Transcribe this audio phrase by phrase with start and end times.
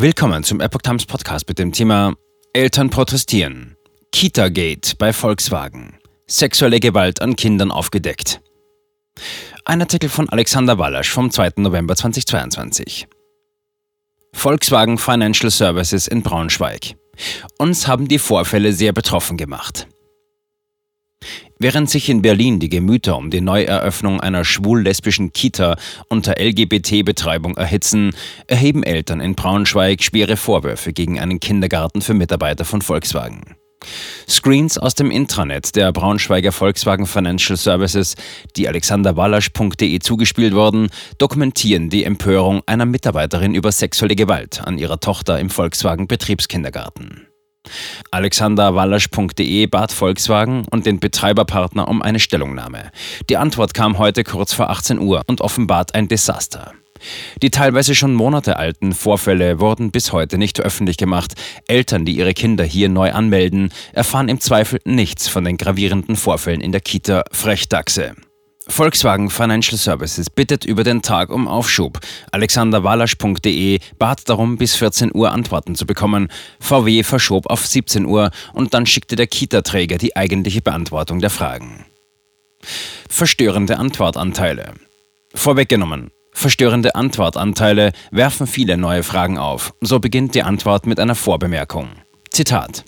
[0.00, 2.14] Willkommen zum Epoch Times Podcast mit dem Thema
[2.54, 3.76] Eltern protestieren.
[4.12, 5.98] Kita-Gate bei Volkswagen.
[6.26, 8.40] Sexuelle Gewalt an Kindern aufgedeckt.
[9.66, 11.50] Ein Artikel von Alexander Wallasch vom 2.
[11.56, 13.08] November 2022.
[14.32, 16.94] Volkswagen Financial Services in Braunschweig.
[17.58, 19.86] Uns haben die Vorfälle sehr betroffen gemacht.
[21.62, 25.76] Während sich in Berlin die Gemüter um die Neueröffnung einer schwul-lesbischen Kita
[26.08, 28.12] unter LGBT-Betreibung erhitzen,
[28.46, 33.42] erheben Eltern in Braunschweig schwere Vorwürfe gegen einen Kindergarten für Mitarbeiter von Volkswagen.
[34.26, 38.14] Screens aus dem Intranet der Braunschweiger Volkswagen Financial Services,
[38.56, 40.88] die alexanderwallasch.de zugespielt wurden,
[41.18, 47.29] dokumentieren die Empörung einer Mitarbeiterin über sexuelle Gewalt an ihrer Tochter im Volkswagen Betriebskindergarten.
[48.10, 52.90] Alexanderwallasch.de bat Volkswagen und den Betreiberpartner um eine Stellungnahme.
[53.28, 56.72] Die Antwort kam heute kurz vor 18 Uhr und offenbart ein Desaster.
[57.42, 61.34] Die teilweise schon Monate alten Vorfälle wurden bis heute nicht öffentlich gemacht.
[61.66, 66.60] Eltern, die ihre Kinder hier neu anmelden, erfahren im Zweifel nichts von den gravierenden Vorfällen
[66.60, 68.14] in der Kita Frechdachse.
[68.70, 71.98] Volkswagen Financial Services bittet über den Tag um Aufschub.
[72.30, 76.28] AlexanderWalasch.de bat darum, bis 14 Uhr Antworten zu bekommen.
[76.60, 81.84] VW verschob auf 17 Uhr und dann schickte der Kita-Träger die eigentliche Beantwortung der Fragen.
[83.08, 84.74] Verstörende Antwortanteile.
[85.34, 86.10] Vorweggenommen.
[86.32, 89.74] Verstörende Antwortanteile werfen viele neue Fragen auf.
[89.80, 91.88] So beginnt die Antwort mit einer Vorbemerkung.
[92.30, 92.84] Zitat.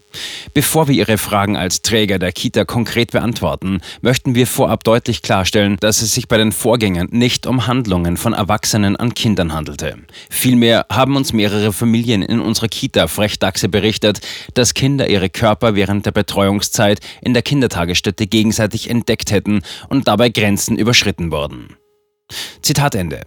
[0.54, 5.76] Bevor wir Ihre Fragen als Träger der Kita konkret beantworten, möchten wir vorab deutlich klarstellen,
[5.80, 9.96] dass es sich bei den Vorgängen nicht um Handlungen von Erwachsenen an Kindern handelte.
[10.30, 14.20] Vielmehr haben uns mehrere Familien in unserer Kita Frechdachse berichtet,
[14.54, 20.28] dass Kinder ihre Körper während der Betreuungszeit in der Kindertagesstätte gegenseitig entdeckt hätten und dabei
[20.28, 21.76] Grenzen überschritten wurden.
[22.62, 23.22] Zitat Ende.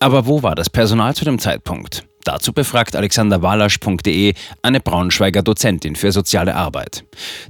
[0.00, 2.04] Aber wo war das Personal zu dem Zeitpunkt?
[2.24, 7.04] Dazu befragt alexanderwalasch.de eine Braunschweiger Dozentin für soziale Arbeit.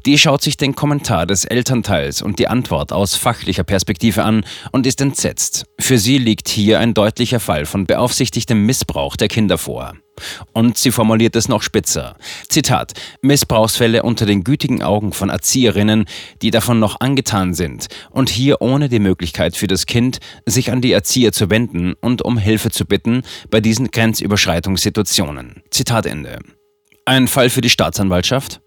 [0.04, 4.86] Die schaut sich den Kommentar des Elternteils und die Antwort aus fachlicher Perspektive an und
[4.86, 5.64] ist entsetzt.
[5.80, 9.94] Für sie liegt hier ein deutlicher Fall von beaufsichtigtem Missbrauch der Kinder vor.
[10.52, 12.16] Und sie formuliert es noch spitzer.
[12.48, 12.92] Zitat:
[13.22, 16.06] Missbrauchsfälle unter den gütigen Augen von Erzieherinnen,
[16.42, 20.80] die davon noch angetan sind und hier ohne die Möglichkeit für das Kind, sich an
[20.80, 25.62] die Erzieher zu wenden und um Hilfe zu bitten bei diesen Grenzüberschreitungssituationen.
[25.70, 26.38] Zitat Ende.
[27.04, 28.60] Ein Fall für die Staatsanwaltschaft?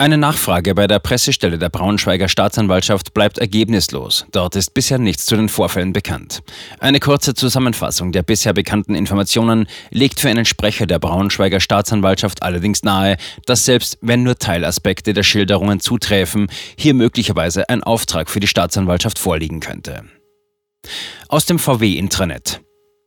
[0.00, 4.24] Eine Nachfrage bei der Pressestelle der Braunschweiger Staatsanwaltschaft bleibt ergebnislos.
[4.32, 6.42] Dort ist bisher nichts zu den Vorfällen bekannt.
[6.78, 12.82] Eine kurze Zusammenfassung der bisher bekannten Informationen legt für einen Sprecher der Braunschweiger Staatsanwaltschaft allerdings
[12.82, 16.46] nahe, dass selbst wenn nur Teilaspekte der Schilderungen zuträfen,
[16.78, 20.04] hier möglicherweise ein Auftrag für die Staatsanwaltschaft vorliegen könnte.
[21.28, 22.62] Aus dem VW-Intranet.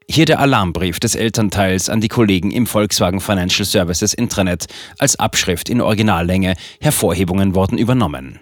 [0.09, 4.65] Hier der Alarmbrief des Elternteils an die Kollegen im Volkswagen Financial Services Intranet
[4.99, 8.39] als Abschrift in Originallänge, Hervorhebungen wurden übernommen.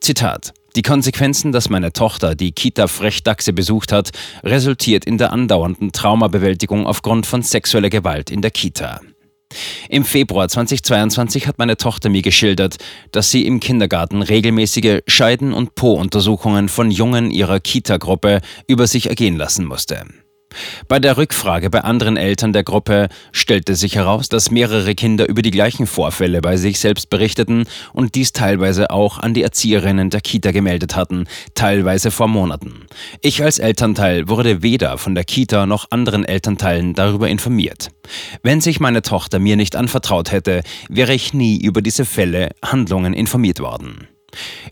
[0.00, 4.10] Zitat die Konsequenzen, dass meine Tochter die Kita Frechdachse besucht hat,
[4.44, 9.00] resultiert in der andauernden Traumabewältigung aufgrund von sexueller Gewalt in der Kita.
[9.88, 12.76] Im Februar 2022 hat meine Tochter mir geschildert,
[13.10, 19.36] dass sie im Kindergarten regelmäßige Scheiden- und Po-Untersuchungen von Jungen ihrer Kita-Gruppe über sich ergehen
[19.36, 20.04] lassen musste.
[20.88, 25.42] Bei der Rückfrage bei anderen Eltern der Gruppe stellte sich heraus, dass mehrere Kinder über
[25.42, 30.20] die gleichen Vorfälle bei sich selbst berichteten und dies teilweise auch an die Erzieherinnen der
[30.20, 32.86] Kita gemeldet hatten, teilweise vor Monaten.
[33.20, 37.88] Ich als Elternteil wurde weder von der Kita noch anderen Elternteilen darüber informiert.
[38.42, 43.14] Wenn sich meine Tochter mir nicht anvertraut hätte, wäre ich nie über diese Fälle, Handlungen
[43.14, 44.08] informiert worden.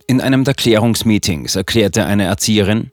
[0.06, 2.90] In einem der Klärungsmeetings erklärte eine Erzieherin,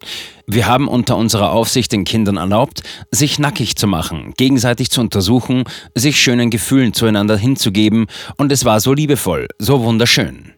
[0.47, 5.63] wir haben unter unserer Aufsicht den Kindern erlaubt, sich nackig zu machen, gegenseitig zu untersuchen,
[5.95, 10.53] sich schönen Gefühlen zueinander hinzugeben, und es war so liebevoll, so wunderschön.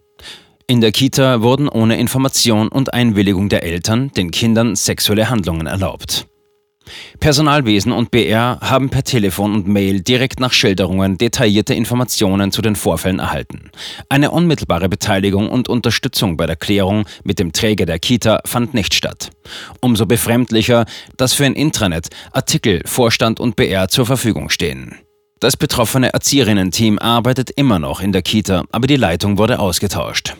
[0.67, 6.27] In der Kita wurden ohne Information und Einwilligung der Eltern den Kindern sexuelle Handlungen erlaubt.
[7.19, 12.75] Personalwesen und BR haben per Telefon und Mail direkt nach Schilderungen detaillierte Informationen zu den
[12.75, 13.71] Vorfällen erhalten.
[14.09, 18.93] Eine unmittelbare Beteiligung und Unterstützung bei der Klärung mit dem Träger der Kita fand nicht
[18.93, 19.29] statt.
[19.81, 20.85] Umso befremdlicher,
[21.17, 24.95] dass für ein Intranet Artikel, Vorstand und BR zur Verfügung stehen.
[25.39, 30.35] Das betroffene Erzieherinnen-Team arbeitet immer noch in der Kita, aber die Leitung wurde ausgetauscht.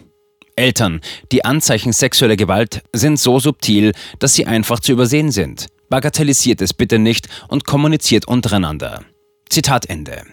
[0.56, 1.02] Eltern,
[1.32, 5.68] die Anzeichen sexueller Gewalt sind so subtil, dass sie einfach zu übersehen sind.
[5.90, 9.04] Bagatellisiert es bitte nicht und kommuniziert untereinander.
[9.50, 10.24] Zitat Ende.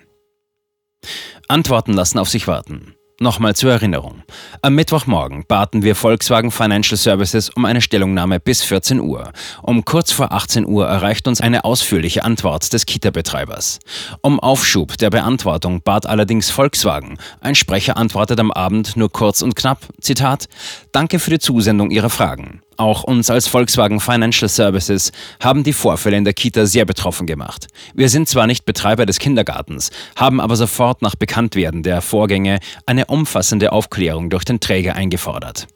[1.49, 2.95] Antworten lassen auf sich warten.
[3.21, 4.25] Nochmal zur Erinnerung.
[4.61, 9.33] Am Mittwochmorgen baten wir Volkswagen Financial Services um eine Stellungnahme bis 14 Uhr.
[9.63, 13.79] Um kurz vor 18 Uhr erreicht uns eine ausführliche Antwort des Kita-Betreibers.
[14.21, 17.19] Um Aufschub der Beantwortung bat allerdings Volkswagen.
[17.41, 20.47] Ein Sprecher antwortet am Abend nur kurz und knapp, Zitat,
[20.91, 22.63] Danke für die Zusendung Ihrer Fragen.
[22.77, 27.69] Auch uns als Volkswagen Financial Services haben die Vorfälle in der Kita sehr betroffen gemacht.
[27.95, 33.07] Wir sind zwar nicht Betreiber des Kindergartens, haben aber sofort nach Bekanntwerden der Vorgänge eine
[33.07, 35.67] umfassende Aufklärung durch den Träger eingefordert.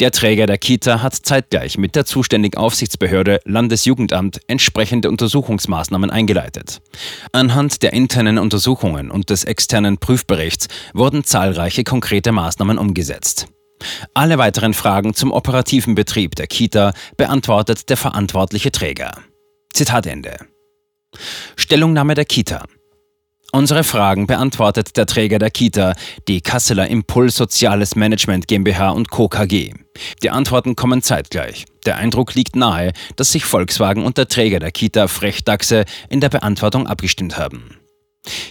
[0.00, 6.80] Der Träger der Kita hat zeitgleich mit der zuständigen Aufsichtsbehörde Landesjugendamt entsprechende Untersuchungsmaßnahmen eingeleitet.
[7.32, 13.48] Anhand der internen Untersuchungen und des externen Prüfberichts wurden zahlreiche konkrete Maßnahmen umgesetzt.
[14.14, 19.12] Alle weiteren Fragen zum operativen Betrieb der Kita beantwortet der verantwortliche Träger.
[19.72, 20.36] Zitat Ende.
[21.56, 22.64] Stellungnahme der Kita.
[23.52, 25.94] Unsere Fragen beantwortet der Träger der Kita,
[26.28, 29.28] die Kasseler Impuls Soziales Management GmbH und Co.
[29.28, 29.74] KG.
[30.22, 31.64] Die Antworten kommen zeitgleich.
[31.84, 36.28] Der Eindruck liegt nahe, dass sich Volkswagen und der Träger der Kita Frechdachse in der
[36.28, 37.76] Beantwortung abgestimmt haben.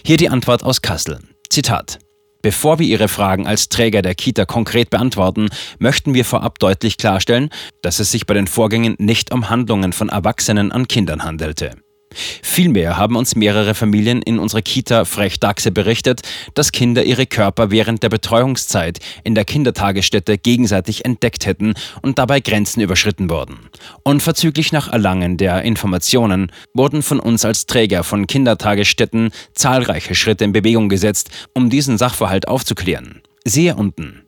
[0.04, 1.20] Hier die Antwort aus Kassel.
[1.48, 1.98] Zitat.
[2.42, 5.48] Bevor wir Ihre Fragen als Träger der Kita konkret beantworten,
[5.78, 7.50] möchten wir vorab deutlich klarstellen,
[7.82, 11.76] dass es sich bei den Vorgängen nicht um Handlungen von Erwachsenen an Kindern handelte.
[12.12, 16.22] Vielmehr haben uns mehrere Familien in unserer Kita Frechdachse berichtet,
[16.54, 22.40] dass Kinder ihre Körper während der Betreuungszeit in der Kindertagesstätte gegenseitig entdeckt hätten und dabei
[22.40, 23.70] Grenzen überschritten wurden.
[24.02, 30.52] Unverzüglich nach Erlangen der Informationen wurden von uns als Träger von Kindertagesstätten zahlreiche Schritte in
[30.52, 33.22] Bewegung gesetzt, um diesen Sachverhalt aufzuklären.
[33.44, 34.22] Siehe unten.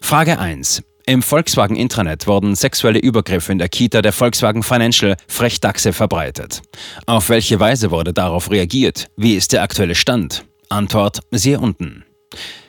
[0.00, 0.82] Frage 1.
[1.08, 6.62] Im Volkswagen Intranet wurden sexuelle Übergriffe in der Kita der Volkswagen Financial Frechdachse verbreitet.
[7.06, 9.06] Auf welche Weise wurde darauf reagiert?
[9.16, 10.44] Wie ist der aktuelle Stand?
[10.68, 12.04] Antwort siehe unten.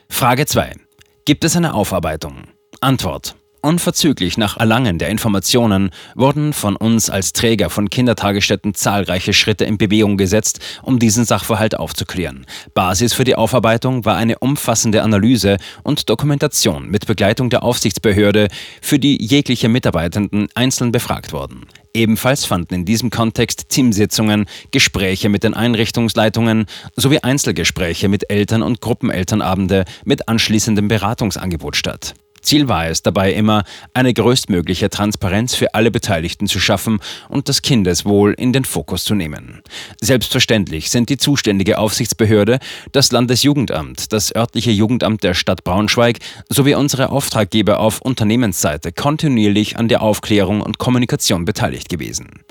[0.07, 0.75] Frage 2.
[1.25, 2.44] Gibt es eine Aufarbeitung?
[2.80, 3.37] Antwort.
[3.62, 9.80] Unverzüglich nach Erlangen der Informationen wurden von uns als Träger von Kindertagesstätten zahlreiche Schritte in
[9.80, 12.45] Bewegung gesetzt, um diesen Sachverhalt aufzuklären.
[12.75, 18.48] Basis für die Aufarbeitung war eine umfassende Analyse und Dokumentation mit Begleitung der Aufsichtsbehörde,
[18.81, 21.65] für die jegliche Mitarbeitenden einzeln befragt wurden.
[21.95, 28.81] Ebenfalls fanden in diesem Kontext Teamsitzungen, Gespräche mit den Einrichtungsleitungen sowie Einzelgespräche mit Eltern und
[28.81, 32.13] Gruppenelternabende mit anschließendem Beratungsangebot statt.
[32.42, 33.63] Ziel war es dabei immer,
[33.94, 37.00] eine größtmögliche Transparenz für alle Beteiligten zu schaffen
[37.30, 39.62] und das Kindeswohl in den Fokus zu nehmen.
[40.01, 42.60] Selbstverständlich sind die zuständige Aufsichtsbehörde,
[42.92, 46.19] das Landesjugendamt, das örtliche Jugendamt der Stadt Braunschweig
[46.50, 52.44] sowie unsere Auftraggeber auf Unternehmensseite kontinuierlich an der Aufklärung und Kommunikation beteiligt gewesen.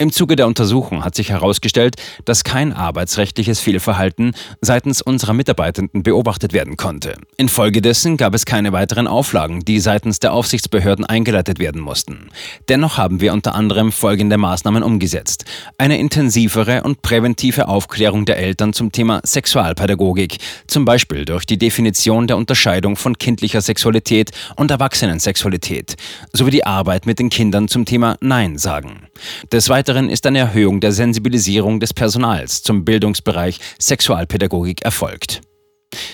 [0.00, 4.32] Im Zuge der Untersuchung hat sich herausgestellt, dass kein arbeitsrechtliches Fehlverhalten
[4.62, 7.16] seitens unserer Mitarbeitenden beobachtet werden konnte.
[7.36, 12.30] Infolgedessen gab es keine weiteren Auflagen, die seitens der Aufsichtsbehörden eingeleitet werden mussten.
[12.68, 15.44] Dennoch haben wir unter anderem folgende Maßnahmen umgesetzt.
[15.78, 22.26] Eine intensivere und präventive Aufklärung der Eltern zum Thema Sexualpädagogik, zum Beispiel durch die Definition
[22.26, 25.94] der Unterscheidung von kindlicher Sexualität und Erwachsenensexualität,
[26.32, 29.06] sowie die Arbeit mit den Kindern zum Thema Nein sagen.
[29.52, 35.40] Des Weiteren Weiteren ist eine Erhöhung der Sensibilisierung des Personals zum Bildungsbereich Sexualpädagogik erfolgt.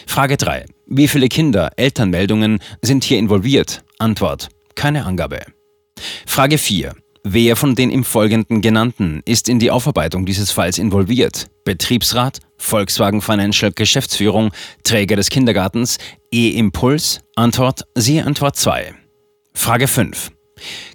[0.07, 0.67] Frage 3.
[0.87, 3.83] Wie viele Kinder, Elternmeldungen sind hier involviert?
[3.99, 4.49] Antwort.
[4.75, 5.41] Keine Angabe.
[6.27, 6.95] Frage 4.
[7.23, 11.49] Wer von den im Folgenden genannten ist in die Aufarbeitung dieses Falls involviert?
[11.65, 14.53] Betriebsrat, Volkswagen Financial Geschäftsführung,
[14.85, 15.99] Träger des Kindergartens,
[16.33, 17.21] E-Impuls?
[17.35, 18.95] Antwort, siehe Antwort 2.
[19.55, 20.31] Frage 5.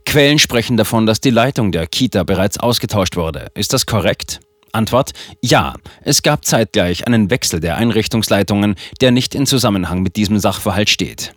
[0.05, 3.47] Quellen sprechen davon, dass die Leitung der Kita bereits ausgetauscht wurde.
[3.53, 4.39] Ist das korrekt?
[4.71, 5.11] Antwort:
[5.41, 10.89] Ja, es gab zeitgleich einen Wechsel der Einrichtungsleitungen, der nicht in Zusammenhang mit diesem Sachverhalt
[10.89, 11.33] steht.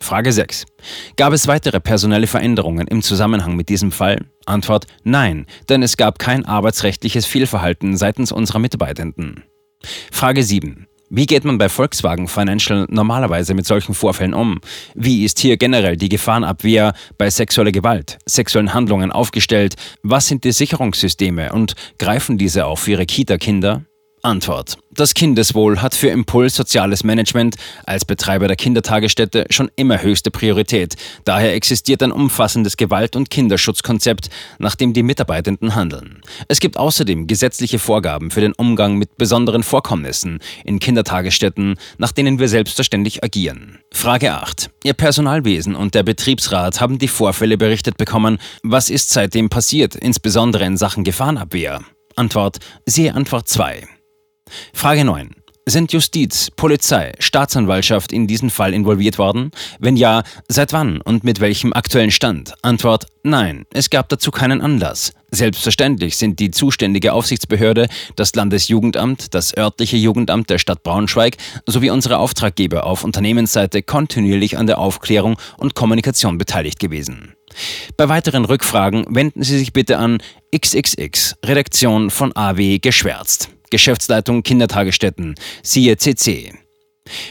[0.00, 0.66] Frage 6.
[1.16, 4.26] Gab es weitere personelle Veränderungen im Zusammenhang mit diesem Fall?
[4.44, 9.44] Antwort: Nein, denn es gab kein arbeitsrechtliches Fehlverhalten seitens unserer Mitarbeitenden.
[10.12, 10.86] Frage 7.
[11.08, 14.60] Wie geht man bei Volkswagen Financial normalerweise mit solchen Vorfällen um?
[14.94, 19.76] Wie ist hier generell die Gefahrenabwehr bei sexueller Gewalt, sexuellen Handlungen aufgestellt?
[20.02, 23.84] Was sind die Sicherungssysteme und greifen diese für Ihre Kita-Kinder?
[24.26, 24.76] Antwort.
[24.90, 27.54] Das Kindeswohl hat für Impuls Soziales Management
[27.84, 30.96] als Betreiber der Kindertagesstätte schon immer höchste Priorität.
[31.24, 34.28] Daher existiert ein umfassendes Gewalt- und Kinderschutzkonzept,
[34.58, 36.22] nach dem die Mitarbeitenden handeln.
[36.48, 42.40] Es gibt außerdem gesetzliche Vorgaben für den Umgang mit besonderen Vorkommnissen in Kindertagesstätten, nach denen
[42.40, 43.78] wir selbstverständlich agieren.
[43.92, 44.70] Frage 8.
[44.82, 48.38] Ihr Personalwesen und der Betriebsrat haben die Vorfälle berichtet bekommen.
[48.64, 51.80] Was ist seitdem passiert, insbesondere in Sachen Gefahrenabwehr?
[52.16, 52.58] Antwort.
[52.86, 53.95] Siehe Antwort 2.
[54.72, 55.30] Frage 9.
[55.68, 59.50] Sind Justiz, Polizei, Staatsanwaltschaft in diesen Fall involviert worden?
[59.80, 62.54] Wenn ja, seit wann und mit welchem aktuellen Stand?
[62.62, 65.12] Antwort Nein, es gab dazu keinen Anlass.
[65.32, 71.36] Selbstverständlich sind die zuständige Aufsichtsbehörde, das Landesjugendamt, das örtliche Jugendamt der Stadt Braunschweig
[71.66, 77.34] sowie unsere Auftraggeber auf Unternehmensseite kontinuierlich an der Aufklärung und Kommunikation beteiligt gewesen.
[77.96, 80.18] Bei weiteren Rückfragen wenden Sie sich bitte an
[80.54, 83.50] XXX, Redaktion von AW Geschwärzt.
[83.70, 86.52] Geschäftsleitung Kindertagesstätten, siehe CC.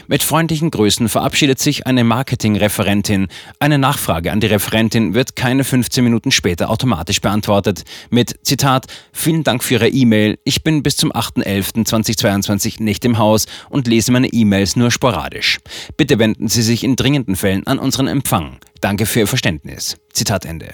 [0.08, 3.28] Mit freundlichen Grüßen verabschiedet sich eine Marketingreferentin.
[3.58, 7.84] Eine Nachfrage an die Referentin wird keine 15 Minuten später automatisch beantwortet.
[8.10, 10.38] Mit Zitat: Vielen Dank für Ihre E-Mail.
[10.44, 15.58] Ich bin bis zum 8.11.2022 nicht im Haus und lese meine E-Mails nur sporadisch.
[15.96, 18.58] Bitte wenden Sie sich in dringenden Fällen an unseren Empfang.
[18.80, 19.96] Danke für Ihr Verständnis.
[20.12, 20.72] Zitat Ende.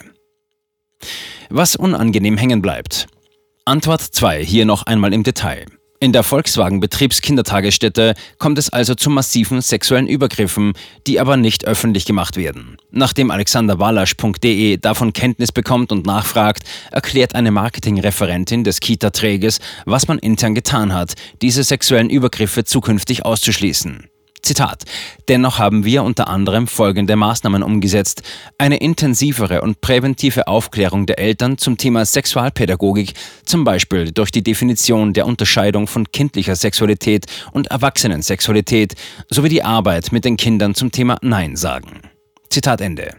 [1.51, 3.09] Was unangenehm hängen bleibt.
[3.65, 5.67] Antwort 2 hier noch einmal im Detail.
[6.01, 10.73] In der Volkswagen Betriebskindertagesstätte kommt es also zu massiven sexuellen Übergriffen,
[11.07, 12.77] die aber nicht öffentlich gemacht werden.
[12.91, 20.57] Nachdem alexanderwalasch.de davon Kenntnis bekommt und nachfragt, erklärt eine Marketingreferentin des Kita-Trägers, was man intern
[20.57, 24.09] getan hat, diese sexuellen Übergriffe zukünftig auszuschließen.
[24.43, 24.85] Zitat.
[25.29, 28.23] Dennoch haben wir unter anderem folgende Maßnahmen umgesetzt.
[28.59, 35.13] Eine intensivere und präventive Aufklärung der Eltern zum Thema Sexualpädagogik, zum Beispiel durch die Definition
[35.13, 38.95] der Unterscheidung von kindlicher Sexualität und Erwachsenensexualität
[39.31, 42.01] sowie die Arbeit mit den Kindern zum Thema Nein sagen.
[42.51, 43.17] Zitat Ende.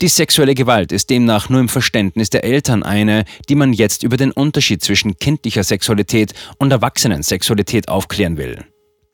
[0.00, 4.16] Die sexuelle Gewalt ist demnach nur im Verständnis der Eltern eine, die man jetzt über
[4.16, 8.64] den Unterschied zwischen kindlicher Sexualität und Erwachsenensexualität aufklären will.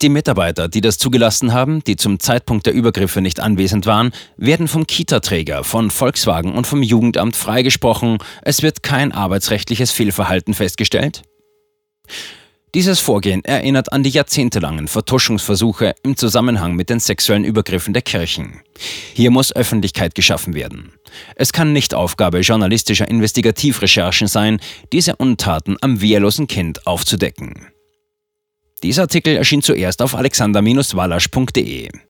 [0.01, 4.67] Die Mitarbeiter, die das zugelassen haben, die zum Zeitpunkt der Übergriffe nicht anwesend waren, werden
[4.67, 8.17] vom Kita-Träger, von Volkswagen und vom Jugendamt freigesprochen.
[8.41, 11.21] Es wird kein arbeitsrechtliches Fehlverhalten festgestellt.
[12.73, 18.61] Dieses Vorgehen erinnert an die jahrzehntelangen Vertuschungsversuche im Zusammenhang mit den sexuellen Übergriffen der Kirchen.
[19.13, 20.93] Hier muss Öffentlichkeit geschaffen werden.
[21.35, 24.61] Es kann nicht Aufgabe journalistischer Investigativrecherchen sein,
[24.93, 27.67] diese Untaten am wehrlosen Kind aufzudecken.
[28.83, 31.91] Dieser Artikel erschien zuerst auf alexander-walasch.de.